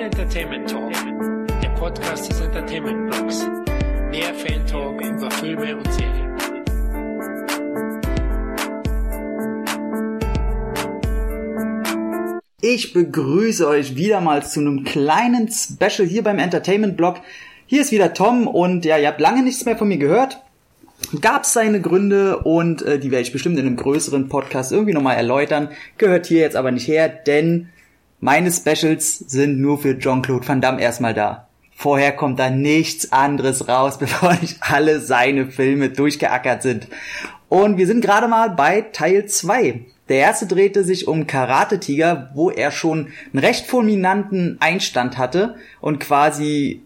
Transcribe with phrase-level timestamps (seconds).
[0.00, 0.90] Entertainment Talk,
[1.62, 3.46] der Podcast des Entertainment Blogs.
[4.14, 6.36] Der Fan Talk über Filme und Serien.
[12.62, 17.16] Ich begrüße euch wieder mal zu einem kleinen Special hier beim Entertainment Blog.
[17.66, 20.40] Hier ist wieder Tom und ja, ihr habt lange nichts mehr von mir gehört.
[21.20, 25.16] Gab seine Gründe und äh, die werde ich bestimmt in einem größeren Podcast irgendwie nochmal
[25.16, 25.68] erläutern.
[25.98, 27.68] Gehört hier jetzt aber nicht her, denn
[28.20, 31.48] meine Specials sind nur für Jean-Claude Van Damme erstmal da.
[31.74, 36.88] Vorher kommt da nichts anderes raus, bevor nicht alle seine Filme durchgeackert sind.
[37.48, 39.80] Und wir sind gerade mal bei Teil 2.
[40.08, 45.56] Der erste drehte sich um Karate Tiger, wo er schon einen recht fulminanten Einstand hatte
[45.80, 46.82] und quasi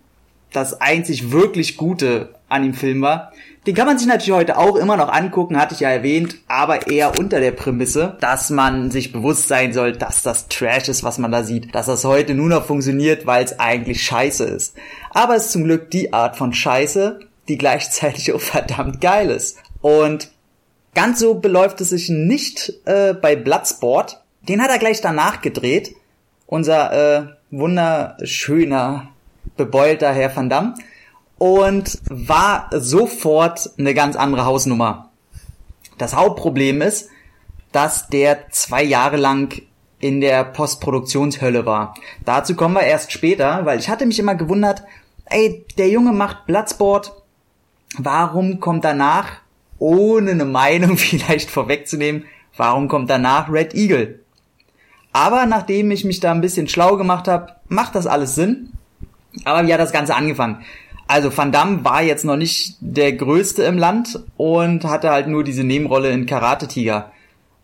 [0.53, 3.33] das einzig wirklich Gute an dem Film war.
[3.67, 6.87] Den kann man sich natürlich heute auch immer noch angucken, hatte ich ja erwähnt, aber
[6.87, 11.19] eher unter der Prämisse, dass man sich bewusst sein soll, dass das Trash ist, was
[11.19, 14.75] man da sieht, dass das heute nur noch funktioniert, weil es eigentlich scheiße ist.
[15.11, 19.59] Aber es ist zum Glück die Art von Scheiße, die gleichzeitig auch verdammt geil ist.
[19.81, 20.29] Und
[20.95, 24.23] Ganz so beläuft es sich nicht äh, bei Bloodsport.
[24.49, 25.95] Den hat er gleich danach gedreht.
[26.47, 29.09] Unser äh, wunderschöner,
[29.57, 30.75] bebeulter Herr Van Damme.
[31.39, 35.11] Und war sofort eine ganz andere Hausnummer.
[35.99, 37.09] Das Hauptproblem ist,
[37.73, 39.63] dass der zwei Jahre lang
[39.99, 41.95] in der Postproduktionshölle war.
[42.25, 44.83] Dazu kommen wir erst später, weil ich hatte mich immer gewundert,
[45.27, 47.13] ey, der Junge macht Bloodsport,
[47.99, 49.41] warum kommt danach
[49.79, 52.25] ohne eine Meinung vielleicht vorwegzunehmen,
[52.57, 54.21] warum kommt danach Red Eagle?
[55.13, 58.71] Aber nachdem ich mich da ein bisschen schlau gemacht habe, macht das alles Sinn.
[59.45, 60.65] Aber wie hat das Ganze angefangen?
[61.07, 65.45] Also Van Damme war jetzt noch nicht der größte im Land und hatte halt nur
[65.45, 67.13] diese Nebenrolle in Karate Tiger.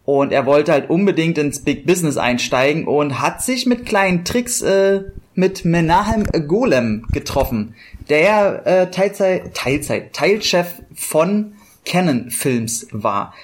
[0.04, 4.60] Und er wollte halt unbedingt ins Big Business einsteigen und hat sich mit kleinen Tricks
[4.60, 7.74] äh, mit Menahem Golem getroffen.
[8.08, 11.52] Der äh, Teilzeit, Teilzeit, Teilchef von
[11.86, 13.34] Canon-Films war.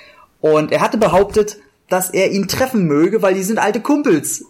[0.40, 1.58] Und er hatte behauptet,
[1.88, 4.44] dass er ihn treffen möge, weil die sind alte Kumpels.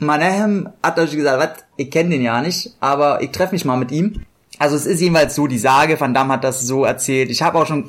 [0.00, 3.76] Manahem hat natürlich gesagt, was, ich kenne den ja nicht, aber ich treffe mich mal
[3.76, 4.24] mit ihm.
[4.62, 7.32] Also es ist jedenfalls so die Sage, Van Damme hat das so erzählt.
[7.32, 7.88] Ich habe auch schon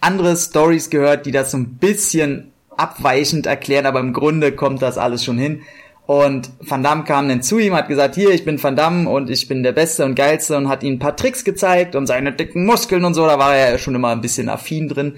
[0.00, 4.98] andere Stories gehört, die das so ein bisschen abweichend erklären, aber im Grunde kommt das
[4.98, 5.62] alles schon hin.
[6.06, 9.30] Und Van Damme kam dann zu ihm, hat gesagt, hier, ich bin Van Damme und
[9.30, 12.30] ich bin der Beste und Geilste und hat ihm ein paar Tricks gezeigt und seine
[12.32, 15.16] dicken Muskeln und so, da war er ja schon immer ein bisschen affin drin.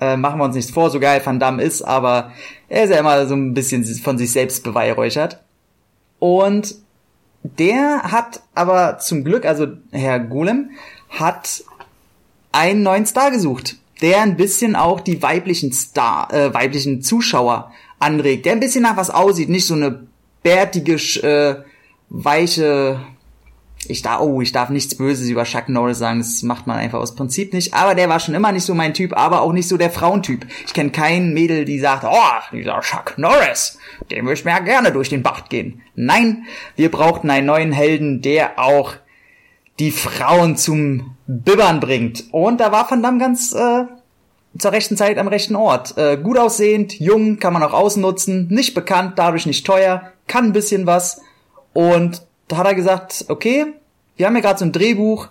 [0.00, 2.32] Äh, machen wir uns nichts vor, so geil Van Damme ist, aber
[2.70, 5.40] er ist ja immer so ein bisschen von sich selbst beweihräuchert.
[6.18, 6.76] Und
[7.42, 10.70] der hat aber zum Glück, also Herr Golem,
[11.08, 11.64] hat
[12.52, 18.46] einen neuen Star gesucht, der ein bisschen auch die weiblichen Star, äh, weiblichen Zuschauer anregt,
[18.46, 20.06] der ein bisschen nach was aussieht, nicht so eine
[20.42, 21.62] bärtige, äh,
[22.08, 23.00] weiche,
[23.88, 26.98] ich darf, oh, ich darf nichts Böses über Chuck Norris sagen, das macht man einfach
[26.98, 27.74] aus Prinzip nicht.
[27.74, 30.46] Aber der war schon immer nicht so mein Typ, aber auch nicht so der Frauentyp.
[30.66, 33.78] Ich kenne keinen Mädel, die sagt, oh, dieser Chuck Norris,
[34.10, 35.82] dem würde ich mir ja gerne durch den Bart gehen.
[35.94, 36.44] Nein,
[36.76, 38.94] wir brauchten einen neuen Helden, der auch
[39.78, 42.24] die Frauen zum Bibbern bringt.
[42.32, 43.84] Und da war Van Damme ganz äh,
[44.58, 45.96] zur rechten Zeit am rechten Ort.
[45.96, 50.52] Äh, gut aussehend, jung, kann man auch ausnutzen, nicht bekannt, dadurch nicht teuer, kann ein
[50.52, 51.22] bisschen was.
[51.72, 53.66] Und da hat er gesagt, okay,
[54.16, 55.28] wir haben ja gerade so ein Drehbuch,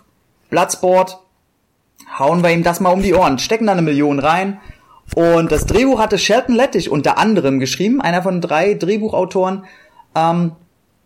[0.50, 1.20] Bloodsport,
[2.18, 4.60] hauen wir ihm das mal um die Ohren, stecken da eine Million rein.
[5.16, 9.66] Und das Drehbuch hatte Shelton Lettich unter anderem geschrieben, einer von drei Drehbuchautoren.
[10.16, 10.54] Ähm,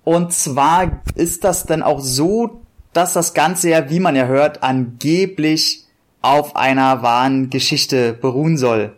[0.03, 4.61] und zwar ist das dann auch so, dass das Ganze ja, wie man ja hört,
[4.61, 5.85] angeblich
[6.21, 8.93] auf einer wahren Geschichte beruhen soll.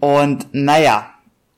[0.00, 1.10] Und naja,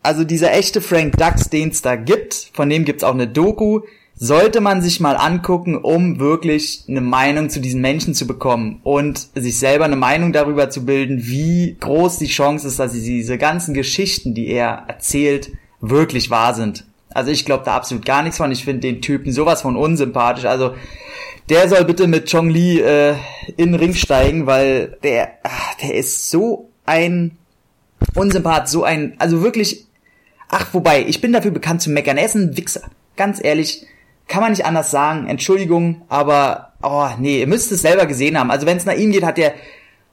[0.03, 3.81] also dieser echte Frank Dux, den es da gibt, von dem gibt's auch eine Doku,
[4.19, 9.29] sollte man sich mal angucken, um wirklich eine Meinung zu diesen Menschen zu bekommen und
[9.35, 13.75] sich selber eine Meinung darüber zu bilden, wie groß die Chance ist, dass diese ganzen
[13.75, 15.51] Geschichten, die er erzählt,
[15.81, 16.85] wirklich wahr sind.
[17.11, 18.51] Also ich glaube da absolut gar nichts von.
[18.51, 20.47] Ich finde den Typen sowas von unsympathisch.
[20.47, 20.75] Also
[21.51, 23.15] der soll bitte mit Chong Li äh,
[23.57, 27.37] in den Ring steigen, weil der, ach, der ist so ein
[28.15, 29.87] Unsympath, so ein, also wirklich,
[30.49, 32.17] ach, wobei, ich bin dafür bekannt zu meckern.
[32.17, 32.83] Er ist ein Wichser.
[33.17, 33.87] Ganz ehrlich,
[34.29, 35.29] kann man nicht anders sagen.
[35.29, 38.51] Entschuldigung, aber, oh, nee, ihr müsst es selber gesehen haben.
[38.51, 39.55] Also wenn es nach ihm geht, hat der,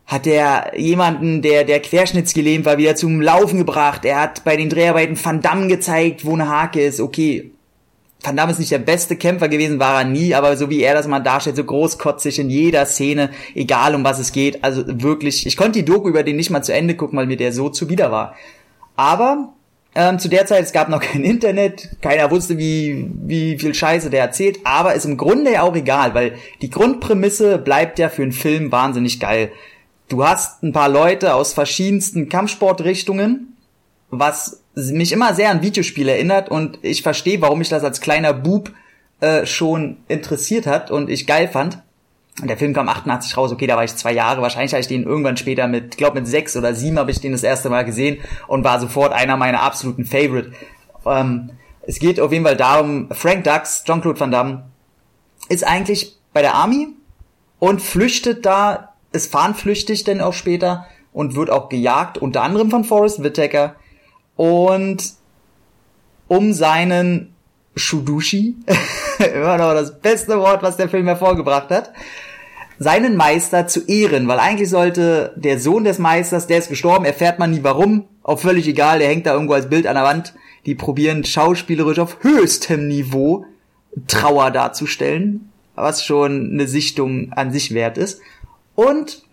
[0.05, 4.05] hat der jemanden, der, der querschnittsgelähmt war, wieder zum Laufen gebracht.
[4.05, 6.99] Er hat bei den Dreharbeiten Van Damme gezeigt, wo eine Hake ist.
[6.99, 7.51] Okay,
[8.23, 10.93] Van Damme ist nicht der beste Kämpfer gewesen, war er nie, aber so wie er
[10.93, 15.45] das mal darstellt, so großkotzig in jeder Szene, egal um was es geht, also wirklich,
[15.45, 17.69] ich konnte die Doku über den nicht mal zu Ende gucken, weil mir der so
[17.69, 18.35] zuwider war.
[18.95, 19.53] Aber
[19.95, 24.09] Ähm, zu der Zeit, es gab noch kein Internet, keiner wusste, wie, wie viel Scheiße
[24.09, 28.23] der erzählt, aber ist im Grunde ja auch egal, weil die Grundprämisse bleibt ja für
[28.23, 29.51] einen Film wahnsinnig geil.
[30.09, 33.55] Du hast ein paar Leute aus verschiedensten Kampfsportrichtungen,
[34.09, 38.33] was mich immer sehr an Videospiele erinnert und ich verstehe, warum mich das als kleiner
[38.33, 38.71] Bub
[39.21, 41.82] äh, schon interessiert hat und ich geil fand.
[42.41, 44.41] Und der Film kam 88 raus, okay, da war ich zwei Jahre.
[44.41, 47.31] Wahrscheinlich habe ich den irgendwann später mit, glaube mit sechs oder sieben habe ich den
[47.31, 50.51] das erste Mal gesehen und war sofort einer meiner absoluten Favorite.
[51.05, 51.51] Ähm,
[51.85, 54.63] es geht auf jeden Fall darum, Frank Dux, Jean-Claude Van Damme,
[55.49, 56.89] ist eigentlich bei der Army
[57.59, 62.83] und flüchtet da, ist fahnenflüchtig denn auch später und wird auch gejagt, unter anderem von
[62.83, 63.75] Forrest Whitaker.
[64.35, 65.13] Und
[66.27, 67.35] um seinen
[67.75, 68.55] Shudushi,
[69.33, 71.91] immer noch das beste Wort, was der Film hervorgebracht hat,
[72.79, 77.39] seinen Meister zu ehren, weil eigentlich sollte der Sohn des Meisters, der ist gestorben, erfährt
[77.39, 80.33] man nie warum, auch völlig egal, der hängt da irgendwo als Bild an der Wand,
[80.65, 83.45] die probieren schauspielerisch auf höchstem Niveau
[84.07, 88.21] Trauer darzustellen, was schon eine Sichtung an sich wert ist.
[88.75, 89.23] Und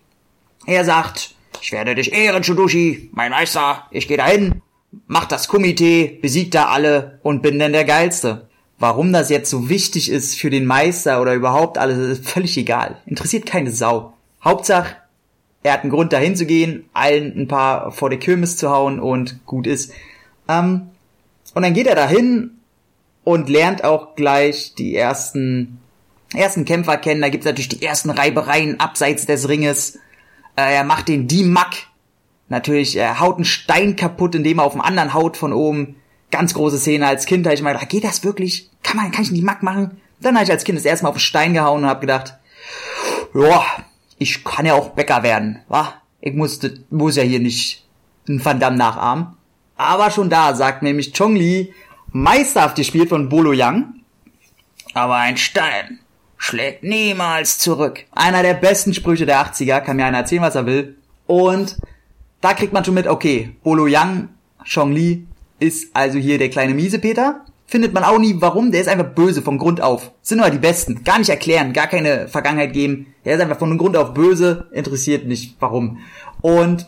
[0.65, 4.61] er sagt, ich werde dich ehren, Shudushi, mein Meister, ich gehe dahin,
[5.07, 8.47] mach das Komitee, besiegt da alle und bin dann der Geilste.
[8.81, 12.97] Warum das jetzt so wichtig ist für den Meister oder überhaupt alles, ist völlig egal.
[13.05, 14.13] Interessiert keine Sau.
[14.43, 14.95] Hauptsache,
[15.61, 18.99] er hat einen Grund dahin zu gehen, allen ein paar vor der Kirmes zu hauen
[18.99, 19.93] und gut ist.
[20.47, 20.89] Ähm,
[21.53, 22.57] und dann geht er dahin
[23.23, 25.79] und lernt auch gleich die ersten,
[26.33, 27.21] ersten Kämpfer kennen.
[27.21, 29.97] Da gibt's natürlich die ersten Reibereien abseits des Ringes.
[30.55, 31.75] Äh, er macht den D-Mack.
[32.49, 36.00] Natürlich, er haut einen Stein kaputt, indem er auf dem anderen haut von oben
[36.31, 38.69] ganz große Szene als Kind, da ich gedacht, geht das wirklich?
[38.83, 40.01] Kann man, kann ich nicht Mack machen?
[40.19, 42.35] Dann habe ich als Kind das erste Mal auf den Stein gehauen und habe gedacht,
[43.33, 43.63] ja,
[44.17, 45.93] ich kann ja auch Bäcker werden, wa?
[46.19, 47.85] Ich musste, muss ja hier nicht
[48.27, 49.35] einen Van Damme nachahmen.
[49.75, 51.73] Aber schon da sagt nämlich Chong Li,
[52.11, 53.95] meisterhaft gespielt von Bolo Yang.
[54.93, 55.99] Aber ein Stein
[56.37, 58.03] schlägt niemals zurück.
[58.11, 60.97] Einer der besten Sprüche der 80er, kann mir einer erzählen, was er will.
[61.25, 61.77] Und
[62.41, 64.29] da kriegt man schon mit, okay, Bolo Yang,
[64.65, 65.25] Chong Li,
[65.61, 67.45] ist also hier der kleine Miesepeter.
[67.67, 68.71] Findet man auch nie, warum.
[68.71, 70.11] Der ist einfach böse vom Grund auf.
[70.21, 71.03] Sind aber die Besten.
[71.05, 73.13] Gar nicht erklären, gar keine Vergangenheit geben.
[73.23, 75.99] Der ist einfach von Grund auf böse, interessiert nicht warum.
[76.41, 76.87] Und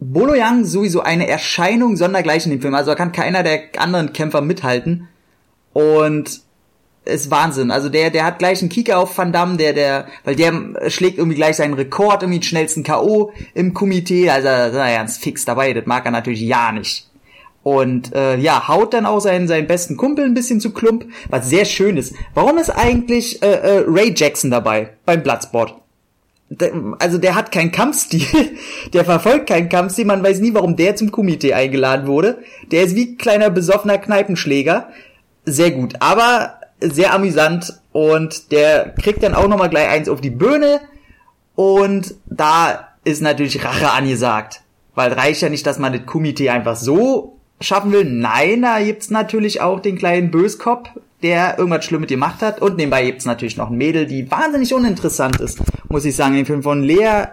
[0.00, 2.74] Bolo Yang sowieso eine Erscheinung sondergleichen dem Film.
[2.74, 5.08] Also da kann keiner der anderen Kämpfer mithalten.
[5.74, 6.40] Und
[7.04, 7.70] ist Wahnsinn.
[7.70, 10.54] Also der, der hat gleich einen Kicker auf Van Damme, der, der, weil der
[10.88, 13.32] schlägt irgendwie gleich seinen Rekord, irgendwie den schnellsten K.O.
[13.52, 14.30] im Komitee.
[14.30, 15.74] Also da ist er ganz fix dabei.
[15.74, 17.10] Das mag er natürlich ja nicht
[17.64, 21.48] und äh, ja, haut dann auch seinen, seinen besten Kumpel ein bisschen zu Klump, was
[21.48, 22.14] sehr schön ist.
[22.34, 25.74] Warum ist eigentlich äh, äh, Ray Jackson dabei beim Bloodsport?
[26.98, 28.26] also der hat keinen Kampfstil,
[28.92, 32.38] der verfolgt keinen Kampfstil, man weiß nie, warum der zum Komitee eingeladen wurde.
[32.70, 34.90] Der ist wie kleiner besoffener Kneipenschläger.
[35.46, 40.30] Sehr gut, aber sehr amüsant und der kriegt dann auch nochmal gleich eins auf die
[40.30, 40.80] Bühne
[41.56, 44.60] und da ist natürlich Rache angesagt.
[44.94, 48.04] Weil reicht ja nicht, dass man das Komitee einfach so schaffen will.
[48.04, 50.90] Nein, da gibt's natürlich auch den kleinen Böskopf,
[51.22, 52.60] der irgendwas Schlimmes gemacht hat.
[52.60, 56.34] Und nebenbei gibt's natürlich noch ein Mädel, die wahnsinnig uninteressant ist, muss ich sagen.
[56.34, 57.24] Den Film von Lea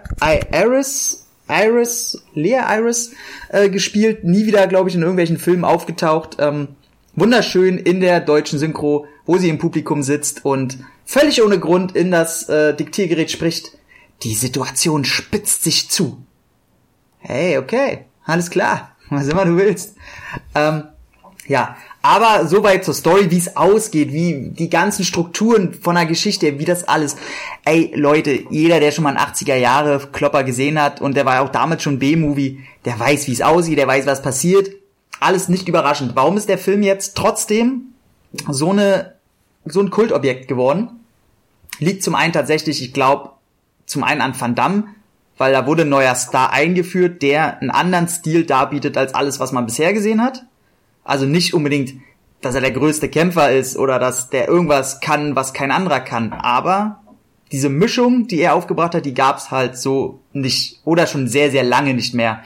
[0.52, 3.12] Iris, Iris, Lea Iris
[3.50, 4.24] äh, gespielt.
[4.24, 6.36] Nie wieder, glaube ich, in irgendwelchen Filmen aufgetaucht.
[6.38, 6.68] Ähm,
[7.14, 12.10] wunderschön in der deutschen Synchro, wo sie im Publikum sitzt und völlig ohne Grund in
[12.10, 13.76] das äh, Diktiergerät spricht.
[14.22, 16.22] Die Situation spitzt sich zu.
[17.18, 19.96] Hey, okay, alles klar was immer du willst.
[20.54, 20.84] Ähm,
[21.46, 26.58] ja, aber soweit zur Story, wie es ausgeht, wie die ganzen Strukturen von der Geschichte,
[26.58, 27.16] wie das alles.
[27.64, 31.40] Ey, Leute, jeder, der schon mal einen 80er Jahre Klopper gesehen hat und der war
[31.42, 34.70] auch damals schon B-Movie, der weiß, wie es aussieht, der weiß, was passiert.
[35.20, 36.12] Alles nicht überraschend.
[36.14, 37.92] Warum ist der Film jetzt trotzdem
[38.48, 39.14] so eine
[39.64, 40.88] so ein Kultobjekt geworden?
[41.78, 43.30] Liegt zum einen tatsächlich, ich glaube,
[43.86, 44.84] zum einen an Van Damme,
[45.42, 49.50] weil da wurde ein neuer Star eingeführt, der einen anderen Stil darbietet als alles, was
[49.50, 50.44] man bisher gesehen hat.
[51.02, 51.94] Also nicht unbedingt,
[52.42, 56.32] dass er der größte Kämpfer ist oder dass der irgendwas kann, was kein anderer kann,
[56.32, 57.00] aber
[57.50, 61.64] diese Mischung, die er aufgebracht hat, die gab's halt so nicht oder schon sehr, sehr
[61.64, 62.44] lange nicht mehr.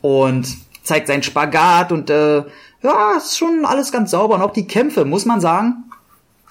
[0.00, 0.48] Und
[0.82, 2.42] zeigt seinen Spagat und äh,
[2.82, 4.36] ja, ist schon alles ganz sauber.
[4.36, 5.90] Und auch die Kämpfe, muss man sagen,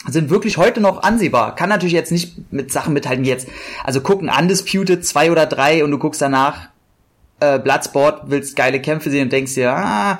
[0.07, 1.55] sind wirklich heute noch ansehbar.
[1.55, 3.47] Kann natürlich jetzt nicht mit Sachen mithalten wie jetzt.
[3.83, 6.69] Also gucken Undisputed zwei oder drei und du guckst danach
[7.39, 10.19] äh, Bloodsport, willst geile Kämpfe sehen und denkst dir, ah,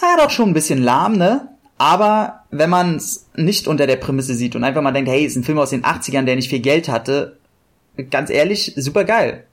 [0.00, 1.48] ja, doch schon ein bisschen lahm, ne?
[1.78, 5.36] Aber wenn man es nicht unter der Prämisse sieht und einfach mal denkt, hey, ist
[5.36, 7.38] ein Film aus den 80ern, der nicht viel Geld hatte,
[8.10, 9.44] ganz ehrlich, super geil.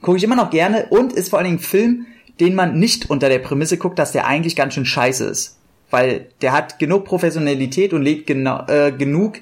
[0.00, 2.06] Gucke ich immer noch gerne und ist vor allen Dingen ein Film,
[2.40, 5.58] den man nicht unter der Prämisse guckt, dass der eigentlich ganz schön scheiße ist.
[5.90, 9.38] Weil der hat genug Professionalität und legt genau, äh, genug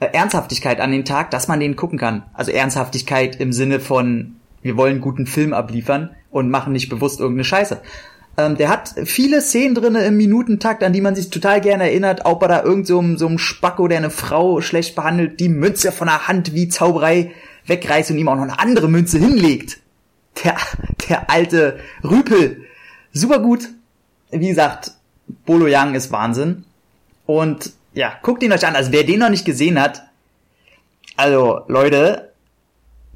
[0.00, 2.24] äh, Ernsthaftigkeit an den Tag, dass man den gucken kann.
[2.34, 7.44] Also Ernsthaftigkeit im Sinne von, wir wollen guten Film abliefern und machen nicht bewusst irgendeine
[7.44, 7.80] Scheiße.
[8.36, 12.26] Ähm, der hat viele Szenen drinne im Minutentakt, an die man sich total gerne erinnert,
[12.26, 15.92] auch bei da irgend so, so einem Spacko, der eine Frau schlecht behandelt, die Münze
[15.92, 17.30] von der Hand wie Zauberei
[17.66, 19.78] wegreißt und ihm auch noch eine andere Münze hinlegt.
[20.42, 20.56] Der,
[21.08, 22.62] der alte Rüpel.
[23.12, 23.68] Super gut.
[24.32, 24.90] Wie gesagt,
[25.46, 26.64] Bolo Yang ist Wahnsinn.
[27.26, 28.76] Und ja, guckt ihn euch an.
[28.76, 30.02] Also wer den noch nicht gesehen hat,
[31.16, 32.32] also Leute,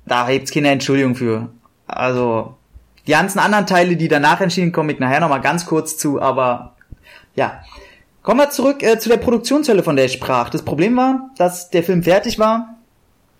[0.06, 1.48] da gibt's keine Entschuldigung für.
[1.86, 2.54] Also
[3.06, 6.74] die ganzen anderen Teile, die danach entschieden, komme ich nachher nochmal ganz kurz zu, aber
[7.34, 7.62] ja.
[8.22, 10.50] Kommen wir zurück äh, zu der Produktionshölle, von der ich sprach.
[10.50, 12.74] Das Problem war, dass der Film fertig war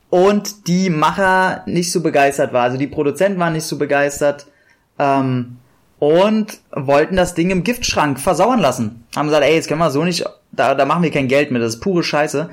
[0.08, 2.62] und die Macher nicht so begeistert war.
[2.62, 4.46] Also die Produzenten waren nicht so begeistert
[4.98, 5.58] ähm,
[5.99, 9.05] und wollten das Ding im Giftschrank versauern lassen.
[9.17, 11.62] Haben gesagt, ey, jetzt können wir so nicht, da, da machen wir kein Geld mit,
[11.62, 12.50] das ist pure Scheiße.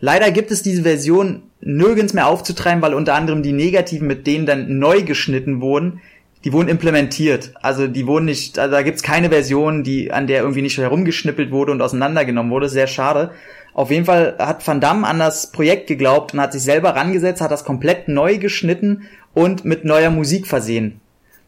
[0.00, 4.46] Leider gibt es diese Version nirgends mehr aufzutreiben, weil unter anderem die negativen, mit denen
[4.46, 6.00] dann neu geschnitten wurden,
[6.44, 7.54] die wurden implementiert.
[7.60, 11.50] Also die wurden nicht, also da gibt's keine Version, die an der irgendwie nicht herumgeschnippelt
[11.50, 12.68] wurde und auseinandergenommen wurde.
[12.68, 13.32] Sehr schade.
[13.74, 17.40] Auf jeden Fall hat Van Damme an das Projekt geglaubt und hat sich selber rangesetzt,
[17.40, 19.02] hat das komplett neu geschnitten
[19.34, 21.00] und mit neuer Musik versehen.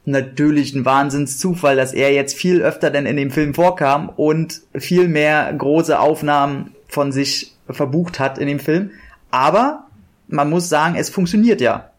[0.08, 5.06] Natürlich ein Wahnsinnszufall, dass er jetzt viel öfter denn in dem Film vorkam und viel
[5.06, 8.90] mehr große Aufnahmen von sich verbucht hat in dem Film.
[9.30, 9.84] Aber
[10.26, 11.90] man muss sagen, es funktioniert ja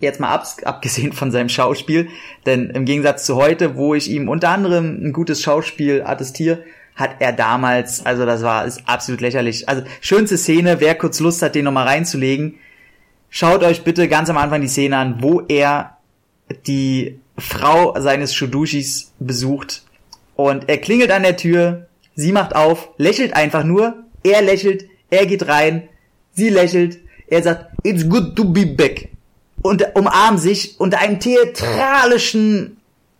[0.00, 2.08] jetzt mal ab, abgesehen von seinem Schauspiel,
[2.44, 6.62] denn im Gegensatz zu heute, wo ich ihm unter anderem ein gutes Schauspiel attestiere,
[6.94, 9.66] hat er damals, also das war ist absolut lächerlich.
[9.66, 12.56] Also schönste Szene, wer kurz Lust hat, den nochmal reinzulegen,
[13.30, 15.96] schaut euch bitte ganz am Anfang die Szene an, wo er
[16.66, 19.82] die Frau seines Shudushis besucht
[20.36, 25.26] und er klingelt an der Tür, sie macht auf, lächelt einfach nur, er lächelt, er
[25.26, 25.88] geht rein,
[26.32, 26.98] sie lächelt,
[27.28, 29.08] er sagt, it's good to be back
[29.62, 32.76] und umarmen sich unter einem theatralischen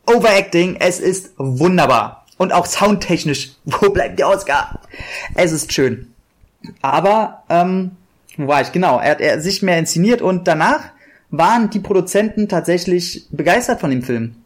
[0.07, 0.77] Overacting.
[0.79, 2.27] Es ist wunderbar.
[2.37, 3.53] Und auch soundtechnisch.
[3.65, 4.81] Wo bleibt der Oscar?
[5.35, 6.13] Es ist schön.
[6.83, 7.93] Aber, ähm,
[8.37, 8.73] wo war ich?
[8.73, 10.91] Genau, er hat er sich mehr inszeniert und danach
[11.39, 14.37] waren die Produzenten tatsächlich begeistert von dem Film.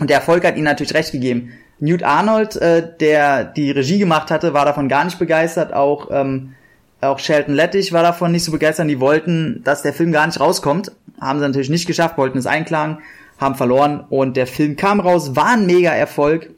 [0.00, 1.52] Und der Erfolg hat ihnen natürlich recht gegeben.
[1.80, 5.72] Newt Arnold, äh, der die Regie gemacht hatte, war davon gar nicht begeistert.
[5.72, 6.54] Auch ähm,
[7.00, 8.88] auch Shelton Lettich war davon nicht so begeistert.
[8.88, 10.92] Die wollten, dass der Film gar nicht rauskommt.
[11.20, 12.98] Haben sie natürlich nicht geschafft, wollten es einklagen,
[13.38, 16.50] haben verloren und der Film kam raus, war ein mega Erfolg.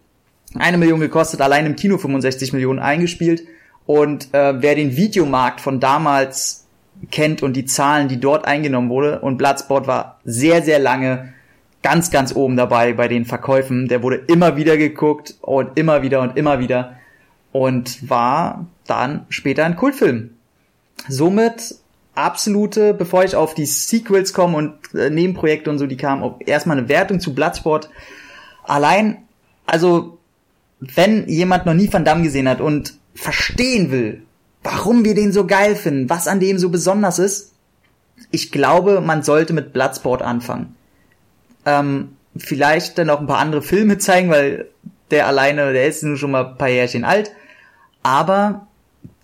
[0.58, 3.44] Eine Million gekostet, allein im Kino 65 Millionen eingespielt.
[3.86, 6.59] Und äh, wer den Videomarkt von damals
[7.10, 11.32] kennt und die Zahlen, die dort eingenommen wurde, und Bloodsport war sehr, sehr lange
[11.82, 13.88] ganz, ganz oben dabei bei den Verkäufen.
[13.88, 16.96] Der wurde immer wieder geguckt und immer wieder und immer wieder
[17.52, 20.30] und war dann später ein Kultfilm.
[21.08, 21.76] Somit
[22.14, 26.78] absolute, bevor ich auf die Sequels komme und äh, Nebenprojekte und so, die kamen, erstmal
[26.78, 27.88] eine Wertung zu Bloodsport.
[28.64, 29.18] Allein,
[29.66, 30.18] also,
[30.80, 34.22] wenn jemand noch nie Van Damme gesehen hat und verstehen will,
[34.62, 37.52] warum wir den so geil finden, was an dem so besonders ist,
[38.30, 40.76] ich glaube, man sollte mit Bloodsport anfangen.
[41.64, 44.68] Ähm, vielleicht dann auch ein paar andere Filme zeigen, weil
[45.10, 47.32] der alleine, der ist nun schon mal ein paar Jährchen alt.
[48.02, 48.68] Aber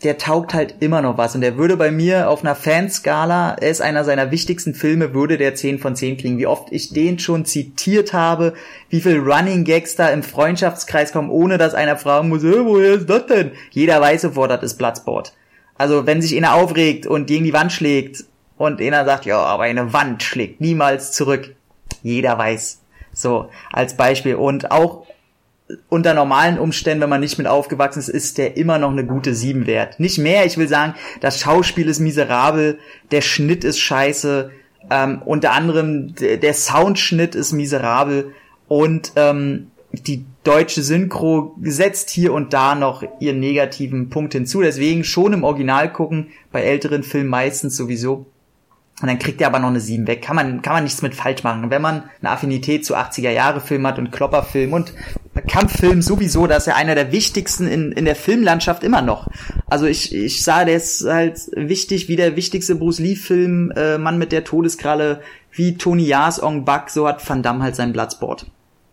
[0.03, 3.71] der taugt halt immer noch was und der würde bei mir auf einer Fanskala, er
[3.71, 6.39] ist einer seiner wichtigsten Filme, würde der 10 von 10 kriegen.
[6.39, 8.53] Wie oft ich den schon zitiert habe,
[8.91, 12.95] wie viel Running Gags da im Freundschaftskreis kommen, ohne dass einer fragen muss, hey, woher
[12.95, 13.53] ist das denn?
[13.71, 15.33] Jeder weiß sofort, das ist Bloodsport.
[15.79, 18.25] Also wenn sich einer aufregt und gegen die Wand schlägt
[18.59, 21.55] und einer sagt, ja, aber eine Wand schlägt niemals zurück.
[22.03, 22.83] Jeder weiß.
[23.13, 24.35] So, als Beispiel.
[24.35, 25.07] Und auch
[25.89, 29.35] unter normalen Umständen, wenn man nicht mit aufgewachsen ist, ist der immer noch eine gute
[29.35, 29.99] 7 wert.
[29.99, 32.79] Nicht mehr, ich will sagen, das Schauspiel ist miserabel,
[33.11, 34.51] der Schnitt ist scheiße,
[34.91, 38.33] ähm, unter anderem der Soundschnitt ist miserabel
[38.69, 44.61] und ähm, die deutsche Synchro setzt hier und da noch ihren negativen Punkt hinzu.
[44.61, 48.27] Deswegen schon im Original gucken, bei älteren Filmen meistens sowieso.
[49.03, 50.23] Und dann kriegt er aber noch eine 7 weg.
[50.23, 51.71] Kann man, kann man nichts mit falsch machen.
[51.71, 54.95] Wenn man eine Affinität zu 80er Jahre Film hat und Klopperfilm und
[55.43, 59.29] Kampffilm sowieso, das ist ja einer der wichtigsten in, in der Filmlandschaft immer noch.
[59.67, 63.99] Also ich, ich sah, der ist halt wichtig wie der wichtigste Bruce Lee Film, äh,
[63.99, 65.21] Mann mit der Todeskralle,
[65.53, 68.47] wie Tony Ya's Ong Bak, so hat Van Damme halt seinen Bloodsport.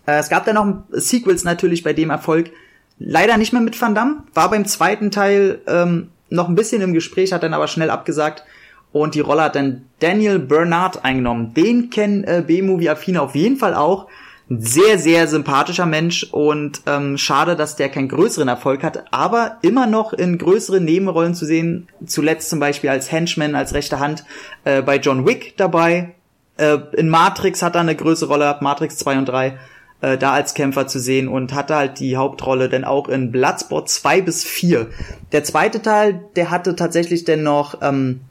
[0.05, 2.51] Äh, es gab dann noch Sequels natürlich bei dem Erfolg.
[2.99, 6.93] Leider nicht mehr mit Van Damme, war beim zweiten Teil ähm, noch ein bisschen im
[6.93, 8.43] Gespräch, hat dann aber schnell abgesagt
[8.91, 11.53] und die Rolle hat dann Daniel Bernard eingenommen.
[11.53, 14.07] Den kennen äh, B-Movie-Affine auf jeden Fall auch.
[14.53, 19.57] Ein sehr, sehr sympathischer Mensch und ähm, schade, dass der keinen größeren Erfolg hat, aber
[19.61, 21.87] immer noch in größeren Nebenrollen zu sehen.
[22.05, 24.23] Zuletzt zum Beispiel als Henchman, als rechte Hand
[24.63, 26.11] äh, bei John Wick dabei.
[26.57, 29.57] Äh, in Matrix hat er eine größere Rolle gehabt, Matrix 2 und 3,
[30.01, 33.89] äh, da als Kämpfer zu sehen und hatte halt die Hauptrolle denn auch in Bloodsport
[33.89, 34.87] 2 bis 4.
[35.31, 38.21] Der zweite Teil, der hatte tatsächlich denn noch, ähm,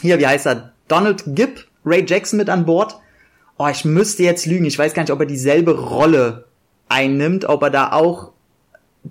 [0.00, 2.98] hier, wie heißt er, Donald Gibb, Ray Jackson mit an Bord
[3.62, 6.46] oh, ich müsste jetzt lügen, ich weiß gar nicht, ob er dieselbe Rolle
[6.88, 8.32] einnimmt, ob er da auch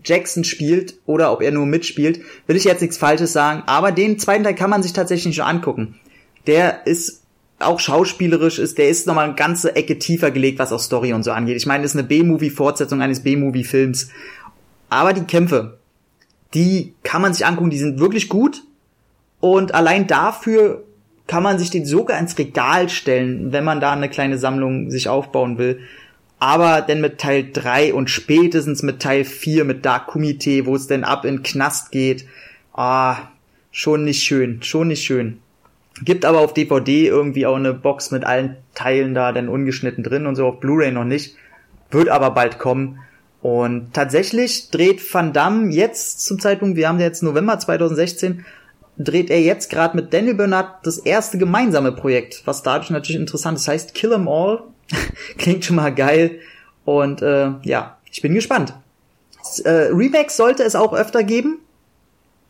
[0.03, 4.19] Jackson spielt oder ob er nur mitspielt, will ich jetzt nichts Falsches sagen, aber den
[4.19, 5.99] zweiten Teil kann man sich tatsächlich schon angucken.
[6.47, 7.21] Der ist
[7.59, 11.23] auch schauspielerisch ist, der ist nochmal eine ganze Ecke tiefer gelegt, was auch Story und
[11.23, 11.57] so angeht.
[11.57, 14.09] Ich meine, das ist eine B-Movie-Fortsetzung eines B-Movie-Films.
[14.89, 15.77] Aber die Kämpfe,
[16.55, 18.63] die kann man sich angucken, die sind wirklich gut.
[19.39, 20.83] Und allein dafür
[21.27, 25.07] kann man sich den sogar ins Regal stellen, wenn man da eine kleine Sammlung sich
[25.07, 25.79] aufbauen will.
[26.39, 30.87] Aber denn mit Teil 3 und spätestens mit Teil 4, mit Dark Kumite, wo es
[30.87, 32.25] denn ab in Knast geht,
[32.73, 33.17] ah,
[33.71, 35.39] schon nicht schön, schon nicht schön.
[36.03, 40.25] Gibt aber auf DVD irgendwie auch eine Box mit allen Teilen da dann ungeschnitten drin
[40.25, 41.35] und so auf Blu-ray noch nicht.
[41.91, 42.99] Wird aber bald kommen.
[43.41, 48.45] Und tatsächlich dreht Van Damme jetzt zum Zeitpunkt, wir haben jetzt November 2016,
[49.03, 53.57] dreht er jetzt gerade mit Daniel Bernard das erste gemeinsame Projekt, was dadurch natürlich interessant
[53.57, 53.67] ist.
[53.67, 54.63] Das heißt Kill 'em All.
[55.37, 56.39] Klingt schon mal geil.
[56.85, 58.73] Und äh, ja, ich bin gespannt.
[59.63, 61.59] äh, Remakes sollte es auch öfter geben,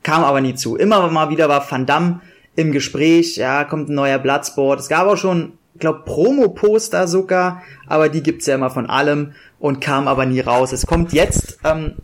[0.04, 0.76] kam aber nie zu.
[0.76, 2.22] Immer mal wieder war Van Damme
[2.56, 4.80] im Gespräch, ja, kommt ein neuer Bloodsport.
[4.80, 9.80] Es gab auch schon, glaub, Promo-Poster sogar, aber die gibt's ja immer von allem und
[9.80, 10.74] kam aber nie raus.
[10.74, 11.96] Es kommt jetzt ähm,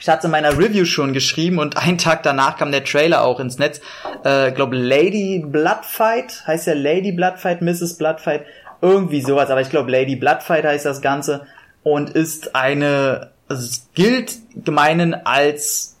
[0.00, 3.38] ich hatte in meiner Review schon geschrieben und einen Tag danach kam der Trailer auch
[3.38, 3.80] ins Netz.
[4.24, 7.98] Äh, glaube Lady Bloodfight heißt ja Lady Bloodfight, Mrs.
[7.98, 8.44] Bloodfight,
[8.80, 9.50] irgendwie sowas.
[9.50, 11.46] Aber ich glaube Lady Bloodfight heißt das Ganze
[11.82, 15.96] und ist eine, also es gilt gemeinen als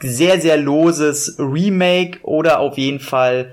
[0.00, 3.52] sehr sehr loses Remake oder auf jeden Fall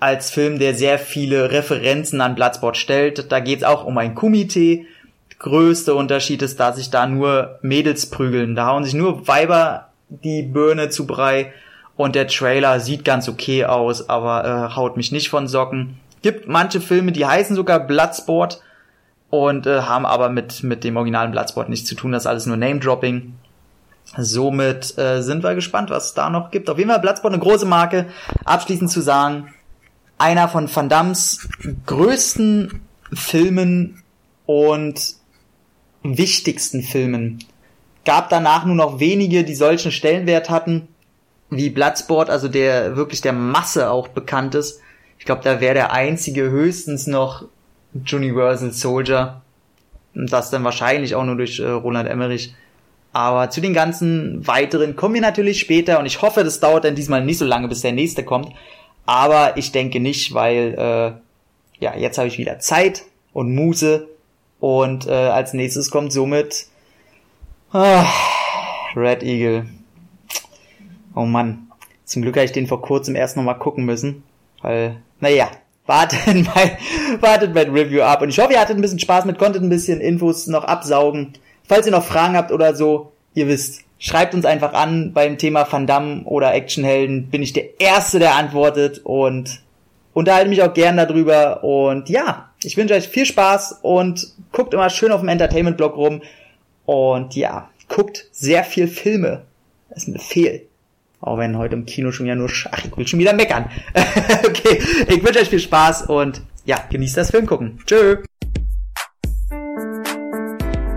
[0.00, 3.32] als Film, der sehr viele Referenzen an Bloodsport stellt.
[3.32, 4.80] Da geht es auch um ein Kumite
[5.40, 8.54] größte Unterschied ist, dass sich da nur Mädels prügeln.
[8.54, 11.52] Da hauen sich nur Weiber die Birne zu Brei
[11.96, 15.98] und der Trailer sieht ganz okay aus, aber äh, haut mich nicht von Socken.
[16.22, 18.62] Gibt manche Filme, die heißen sogar Bloodsport
[19.30, 22.12] und äh, haben aber mit, mit dem originalen Bloodsport nichts zu tun.
[22.12, 23.34] Das ist alles nur Name-Dropping.
[24.16, 26.68] Somit äh, sind wir gespannt, was es da noch gibt.
[26.68, 28.06] Auf jeden Fall Bloodsport eine große Marke.
[28.44, 29.54] Abschließend zu sagen,
[30.18, 31.48] einer von Van Dams
[31.86, 32.80] größten
[33.12, 34.02] Filmen
[34.46, 35.19] und
[36.02, 37.44] wichtigsten Filmen.
[38.04, 40.88] Gab danach nur noch wenige, die solchen Stellenwert hatten,
[41.50, 44.80] wie Bloodsport, also der wirklich der Masse auch bekannt ist.
[45.18, 47.44] Ich glaube, da wäre der einzige höchstens noch
[47.94, 49.42] Universal Soldier.
[50.14, 52.54] Und das dann wahrscheinlich auch nur durch äh, Roland Emmerich.
[53.12, 56.94] Aber zu den ganzen weiteren kommen wir natürlich später und ich hoffe, das dauert dann
[56.94, 58.52] diesmal nicht so lange, bis der nächste kommt.
[59.04, 64.06] Aber ich denke nicht, weil äh, ja, jetzt habe ich wieder Zeit und Muße
[64.60, 66.66] und äh, als nächstes kommt somit
[67.72, 68.06] ah,
[68.94, 69.66] Red Eagle.
[71.14, 71.66] Oh Mann.
[72.04, 74.22] Zum Glück habe ich den vor kurzem erst nochmal gucken müssen.
[74.62, 75.48] Weil, naja,
[75.86, 78.22] wartet mein, wartet mein Review ab.
[78.22, 81.34] Und ich hoffe, ihr hattet ein bisschen Spaß mit, konntet ein bisschen Infos noch absaugen.
[81.64, 85.70] Falls ihr noch Fragen habt oder so, ihr wisst, schreibt uns einfach an beim Thema
[85.70, 87.30] Van Damme oder Actionhelden.
[87.30, 89.62] Bin ich der Erste, der antwortet und
[90.12, 91.64] unterhalte mich auch gern darüber.
[91.64, 96.22] Und ja, ich wünsche euch viel Spaß und guckt immer schön auf dem Entertainment-Blog rum.
[96.86, 99.42] Und ja, guckt sehr viel Filme.
[99.88, 100.66] Das ist ein Befehl.
[101.20, 103.70] Auch wenn heute im Kino schon wieder nur, ach, ich will schon wieder meckern.
[104.46, 107.78] okay, ich wünsche euch viel Spaß und ja, genießt das Filmgucken.
[107.84, 108.22] Tschö.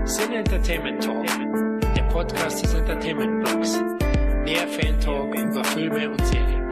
[0.04, 1.26] Sin Entertainment Talk,
[1.94, 3.78] der Podcast des Entertainment Blogs.
[4.44, 6.63] Mehr Fan Talk über Filme und Serien.